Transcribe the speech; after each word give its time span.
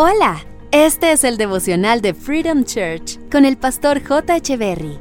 Hola, 0.00 0.44
este 0.70 1.10
es 1.10 1.24
el 1.24 1.36
devocional 1.36 2.00
de 2.00 2.14
Freedom 2.14 2.62
Church 2.62 3.18
con 3.32 3.44
el 3.44 3.56
pastor 3.56 4.00
J. 4.00 4.38
Berry. 4.56 4.96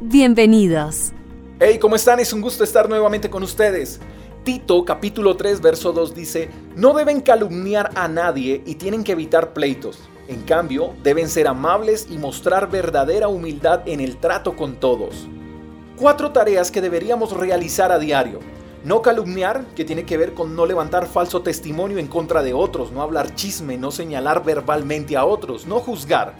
Bienvenidos. 0.00 1.10
Hey, 1.58 1.80
¿cómo 1.80 1.96
están? 1.96 2.20
Es 2.20 2.32
un 2.32 2.40
gusto 2.40 2.62
estar 2.62 2.88
nuevamente 2.88 3.28
con 3.28 3.42
ustedes. 3.42 3.98
Tito 4.44 4.84
capítulo 4.84 5.36
3 5.36 5.60
verso 5.60 5.92
2 5.92 6.14
dice, 6.14 6.50
no 6.76 6.94
deben 6.94 7.20
calumniar 7.20 7.90
a 7.96 8.06
nadie 8.06 8.62
y 8.64 8.76
tienen 8.76 9.02
que 9.02 9.10
evitar 9.10 9.52
pleitos. 9.52 9.98
En 10.28 10.42
cambio, 10.42 10.94
deben 11.02 11.28
ser 11.28 11.48
amables 11.48 12.06
y 12.08 12.16
mostrar 12.16 12.70
verdadera 12.70 13.26
humildad 13.26 13.80
en 13.86 13.98
el 13.98 14.18
trato 14.18 14.54
con 14.54 14.76
todos. 14.76 15.26
Cuatro 15.96 16.30
tareas 16.30 16.70
que 16.70 16.80
deberíamos 16.80 17.32
realizar 17.32 17.90
a 17.90 17.98
diario. 17.98 18.38
No 18.84 19.02
calumniar, 19.02 19.64
que 19.74 19.84
tiene 19.84 20.04
que 20.04 20.16
ver 20.16 20.34
con 20.34 20.54
no 20.54 20.64
levantar 20.64 21.06
falso 21.06 21.42
testimonio 21.42 21.98
en 21.98 22.06
contra 22.06 22.42
de 22.42 22.54
otros, 22.54 22.92
no 22.92 23.02
hablar 23.02 23.34
chisme, 23.34 23.76
no 23.76 23.90
señalar 23.90 24.44
verbalmente 24.44 25.16
a 25.16 25.24
otros, 25.24 25.66
no 25.66 25.80
juzgar. 25.80 26.34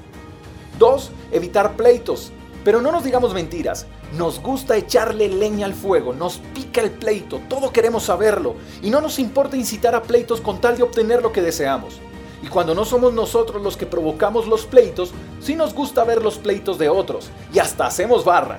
Dos, 0.79 1.10
evitar 1.32 1.74
pleitos. 1.74 2.30
Pero 2.65 2.80
no 2.80 2.93
nos 2.93 3.02
digamos 3.02 3.34
mentiras, 3.34 3.87
nos 4.16 4.41
gusta 4.41 4.77
echarle 4.77 5.29
leña 5.29 5.66
al 5.66 5.74
fuego, 5.74 6.12
nos 6.12 6.38
pica 6.55 6.80
el 6.80 6.91
pleito, 6.91 7.41
todo 7.48 7.73
queremos 7.73 8.05
saberlo 8.05 8.57
y 8.82 8.91
no 8.91 9.01
nos 9.01 9.18
importa 9.18 9.57
incitar 9.57 9.95
a 9.95 10.02
pleitos 10.02 10.41
con 10.41 10.60
tal 10.60 10.77
de 10.77 10.82
obtener 10.82 11.23
lo 11.23 11.32
que 11.32 11.41
deseamos. 11.41 12.01
Y 12.43 12.48
cuando 12.48 12.74
no 12.74 12.84
somos 12.84 13.12
nosotros 13.12 13.62
los 13.62 13.77
que 13.77 13.87
provocamos 13.87 14.46
los 14.46 14.65
pleitos, 14.65 15.12
sí 15.41 15.57
nos 15.57 15.74
gusta 15.74 16.05
ver 16.05 16.23
los 16.23 16.38
pleitos 16.38 16.79
de 16.79 16.88
otros 16.88 17.30
y 17.52 17.59
hasta 17.59 17.87
hacemos 17.87 18.24
barra. 18.24 18.59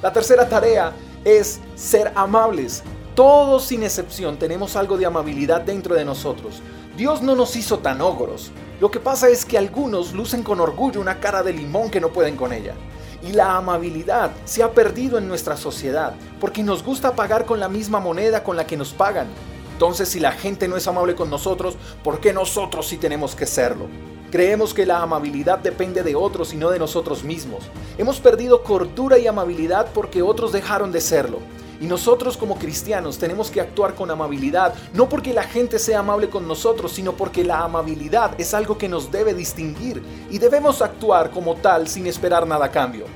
La 0.00 0.12
tercera 0.12 0.48
tarea 0.48 0.92
es 1.24 1.60
ser 1.74 2.12
amables. 2.14 2.82
Todos 3.14 3.64
sin 3.64 3.82
excepción 3.82 4.38
tenemos 4.38 4.76
algo 4.76 4.96
de 4.96 5.06
amabilidad 5.06 5.62
dentro 5.62 5.94
de 5.94 6.04
nosotros. 6.04 6.62
Dios 6.96 7.22
no 7.22 7.34
nos 7.34 7.56
hizo 7.56 7.78
tan 7.78 8.00
ogros. 8.00 8.50
Lo 8.80 8.90
que 8.90 9.00
pasa 9.00 9.28
es 9.28 9.44
que 9.44 9.58
algunos 9.58 10.12
lucen 10.12 10.42
con 10.42 10.60
orgullo 10.60 11.00
una 11.00 11.20
cara 11.20 11.42
de 11.42 11.52
limón 11.52 11.90
que 11.90 12.00
no 12.00 12.10
pueden 12.10 12.36
con 12.36 12.52
ella. 12.52 12.74
Y 13.22 13.32
la 13.32 13.56
amabilidad 13.56 14.30
se 14.44 14.62
ha 14.62 14.72
perdido 14.72 15.18
en 15.18 15.26
nuestra 15.26 15.56
sociedad 15.56 16.14
porque 16.40 16.62
nos 16.62 16.84
gusta 16.84 17.16
pagar 17.16 17.44
con 17.44 17.58
la 17.58 17.68
misma 17.68 17.98
moneda 17.98 18.44
con 18.44 18.56
la 18.56 18.66
que 18.66 18.76
nos 18.76 18.92
pagan. 18.92 19.26
Entonces 19.72 20.08
si 20.08 20.20
la 20.20 20.32
gente 20.32 20.68
no 20.68 20.76
es 20.76 20.86
amable 20.86 21.14
con 21.14 21.30
nosotros, 21.30 21.76
¿por 22.04 22.20
qué 22.20 22.32
nosotros 22.32 22.86
sí 22.86 22.98
tenemos 22.98 23.34
que 23.34 23.46
serlo? 23.46 23.86
Creemos 24.30 24.74
que 24.74 24.84
la 24.84 25.00
amabilidad 25.00 25.58
depende 25.58 26.02
de 26.02 26.14
otros 26.14 26.52
y 26.52 26.58
no 26.58 26.68
de 26.68 26.78
nosotros 26.78 27.24
mismos. 27.24 27.64
Hemos 27.96 28.20
perdido 28.20 28.62
cordura 28.62 29.16
y 29.18 29.26
amabilidad 29.26 29.88
porque 29.94 30.20
otros 30.20 30.52
dejaron 30.52 30.92
de 30.92 31.00
serlo. 31.00 31.38
Y 31.80 31.86
nosotros 31.86 32.36
como 32.36 32.58
cristianos 32.58 33.16
tenemos 33.16 33.50
que 33.50 33.62
actuar 33.62 33.94
con 33.94 34.10
amabilidad, 34.10 34.74
no 34.92 35.08
porque 35.08 35.32
la 35.32 35.44
gente 35.44 35.78
sea 35.78 36.00
amable 36.00 36.28
con 36.28 36.46
nosotros, 36.46 36.92
sino 36.92 37.12
porque 37.12 37.42
la 37.42 37.60
amabilidad 37.60 38.38
es 38.38 38.52
algo 38.52 38.76
que 38.76 38.88
nos 38.88 39.10
debe 39.10 39.32
distinguir 39.32 40.02
y 40.30 40.38
debemos 40.38 40.82
actuar 40.82 41.30
como 41.30 41.54
tal 41.54 41.88
sin 41.88 42.06
esperar 42.06 42.46
nada 42.46 42.66
a 42.66 42.70
cambio. 42.70 43.06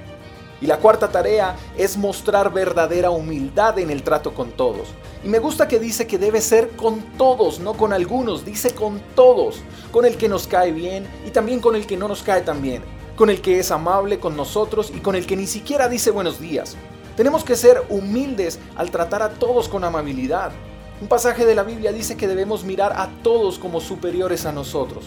Y 0.63 0.67
la 0.67 0.79
cuarta 0.79 1.11
tarea 1.11 1.57
es 1.77 1.97
mostrar 1.97 2.53
verdadera 2.53 3.11
humildad 3.11 3.81
en 3.81 3.91
el 3.91 4.05
trato 4.05 4.33
con 4.33 4.53
todos. 4.53 4.87
Y 5.25 5.29
me 5.29 5.41
gusta 5.41 5.67
que 5.67 5.81
dice 5.81 6.07
que 6.07 6.19
debe 6.19 6.41
ser 6.41 6.71
con 6.71 7.03
todos, 7.19 7.59
no 7.59 7.75
con 7.75 7.93
algunos, 7.93 8.45
dice 8.45 8.73
con 8.73 9.01
todos, 9.17 9.61
con 9.91 10.05
el 10.05 10.17
que 10.17 10.29
nos 10.29 10.47
cae 10.47 10.71
bien 10.71 11.05
y 11.27 11.31
también 11.31 11.59
con 11.59 11.75
el 11.75 11.85
que 11.85 11.97
no 11.97 12.07
nos 12.07 12.23
cae 12.23 12.43
tan 12.43 12.63
bien, 12.63 12.81
con 13.17 13.29
el 13.29 13.41
que 13.41 13.59
es 13.59 13.73
amable 13.73 14.21
con 14.21 14.37
nosotros 14.37 14.93
y 14.95 15.01
con 15.01 15.17
el 15.17 15.27
que 15.27 15.37
ni 15.37 15.49
siquiera 15.49 15.89
dice 15.89 16.13
buenos 16.13 16.41
días. 16.41 16.77
Tenemos 17.17 17.43
que 17.43 17.57
ser 17.57 17.83
humildes 17.89 18.61
al 18.77 18.93
tratar 18.93 19.23
a 19.23 19.31
todos 19.31 19.69
con 19.69 19.83
amabilidad. 19.83 20.53
Un 21.01 21.09
pasaje 21.09 21.45
de 21.45 21.57
la 21.57 21.65
Biblia 21.65 21.93
dice 21.93 22.17
que 22.17 22.29
debemos 22.29 22.63
mirar 22.63 22.93
a 22.97 23.11
todos 23.25 23.59
como 23.59 23.81
superiores 23.81 24.47
a 24.47 24.53
nosotros. 24.53 25.07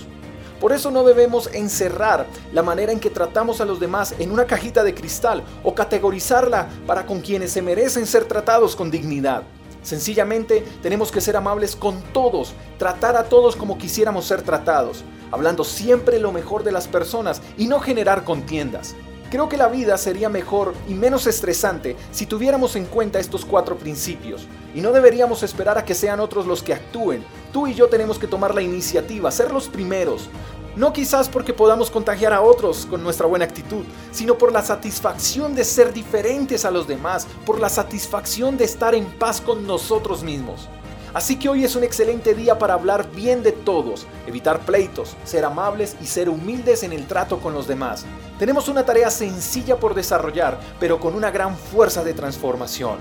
Por 0.65 0.73
eso 0.73 0.89
no 0.89 1.03
debemos 1.03 1.47
encerrar 1.53 2.25
la 2.51 2.63
manera 2.63 2.91
en 2.91 2.99
que 2.99 3.11
tratamos 3.11 3.61
a 3.61 3.65
los 3.65 3.79
demás 3.79 4.15
en 4.17 4.31
una 4.31 4.45
cajita 4.45 4.83
de 4.83 4.95
cristal 4.95 5.43
o 5.63 5.75
categorizarla 5.75 6.69
para 6.87 7.05
con 7.05 7.21
quienes 7.21 7.51
se 7.51 7.61
merecen 7.61 8.07
ser 8.07 8.25
tratados 8.25 8.75
con 8.75 8.89
dignidad. 8.89 9.43
Sencillamente 9.83 10.65
tenemos 10.81 11.11
que 11.11 11.21
ser 11.21 11.37
amables 11.37 11.75
con 11.75 12.01
todos, 12.11 12.55
tratar 12.79 13.15
a 13.15 13.25
todos 13.25 13.55
como 13.55 13.77
quisiéramos 13.77 14.25
ser 14.25 14.41
tratados, 14.41 15.03
hablando 15.29 15.63
siempre 15.63 16.17
lo 16.17 16.31
mejor 16.31 16.63
de 16.63 16.71
las 16.71 16.87
personas 16.87 17.43
y 17.59 17.67
no 17.67 17.79
generar 17.79 18.23
contiendas. 18.23 18.95
Creo 19.29 19.49
que 19.49 19.57
la 19.57 19.67
vida 19.67 19.97
sería 19.97 20.29
mejor 20.29 20.73
y 20.87 20.93
menos 20.93 21.27
estresante 21.27 21.95
si 22.11 22.25
tuviéramos 22.25 22.75
en 22.75 22.85
cuenta 22.85 23.19
estos 23.19 23.43
cuatro 23.43 23.75
principios, 23.77 24.47
y 24.73 24.81
no 24.81 24.91
deberíamos 24.91 25.41
esperar 25.41 25.77
a 25.77 25.85
que 25.85 25.95
sean 25.95 26.19
otros 26.19 26.45
los 26.45 26.61
que 26.61 26.73
actúen. 26.73 27.23
Tú 27.51 27.65
y 27.65 27.73
yo 27.73 27.87
tenemos 27.87 28.19
que 28.19 28.27
tomar 28.27 28.53
la 28.53 28.61
iniciativa, 28.61 29.31
ser 29.31 29.51
los 29.51 29.67
primeros, 29.67 30.29
no 30.75 30.91
quizás 30.91 31.29
porque 31.29 31.53
podamos 31.53 31.89
contagiar 31.89 32.33
a 32.33 32.41
otros 32.41 32.85
con 32.85 33.01
nuestra 33.01 33.27
buena 33.27 33.45
actitud, 33.45 33.83
sino 34.11 34.37
por 34.37 34.51
la 34.51 34.61
satisfacción 34.61 35.55
de 35.55 35.63
ser 35.63 35.93
diferentes 35.93 36.65
a 36.65 36.71
los 36.71 36.87
demás, 36.87 37.27
por 37.45 37.59
la 37.59 37.69
satisfacción 37.69 38.57
de 38.57 38.65
estar 38.65 38.93
en 38.93 39.05
paz 39.05 39.39
con 39.39 39.65
nosotros 39.65 40.23
mismos. 40.23 40.67
Así 41.13 41.39
que 41.39 41.47
hoy 41.47 41.63
es 41.63 41.77
un 41.77 41.85
excelente 41.85 42.35
día 42.35 42.59
para 42.59 42.73
hablar 42.73 43.09
bien 43.11 43.41
de 43.41 43.53
todos, 43.53 44.05
evitar 44.27 44.65
pleitos, 44.65 45.15
ser 45.23 45.45
amables 45.45 45.95
y 46.01 46.07
ser 46.07 46.27
humildes 46.27 46.83
en 46.83 46.91
el 46.91 47.07
trato 47.07 47.39
con 47.39 47.53
los 47.53 47.67
demás. 47.67 48.05
Tenemos 48.37 48.67
una 48.67 48.85
tarea 48.85 49.09
sencilla 49.09 49.77
por 49.77 49.93
desarrollar, 49.93 50.59
pero 50.77 50.99
con 50.99 51.15
una 51.15 51.31
gran 51.31 51.55
fuerza 51.55 52.03
de 52.03 52.13
transformación. 52.13 52.97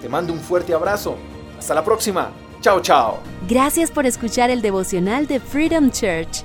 Te 0.00 0.08
mando 0.08 0.32
un 0.32 0.38
fuerte 0.38 0.74
abrazo. 0.74 1.16
Hasta 1.58 1.74
la 1.74 1.82
próxima. 1.82 2.30
Chao, 2.60 2.80
chao. 2.80 3.18
Gracias 3.48 3.90
por 3.90 4.06
escuchar 4.06 4.48
el 4.50 4.62
devocional 4.62 5.26
de 5.26 5.40
Freedom 5.40 5.90
Church 5.90 6.44